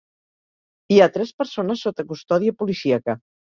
Hi 0.95 0.99
ha 1.03 1.09
tres 1.19 1.35
persones 1.43 1.85
sota 1.89 2.07
custòdia 2.15 2.57
policíaca. 2.65 3.19